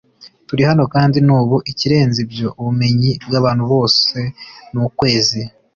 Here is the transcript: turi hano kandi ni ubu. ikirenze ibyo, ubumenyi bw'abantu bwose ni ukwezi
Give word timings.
turi 0.47 0.63
hano 0.69 0.83
kandi 0.93 1.17
ni 1.25 1.33
ubu. 1.39 1.55
ikirenze 1.71 2.17
ibyo, 2.25 2.47
ubumenyi 2.59 3.11
bw'abantu 3.25 3.61
bwose 3.69 4.17
ni 4.71 4.79
ukwezi 4.87 5.41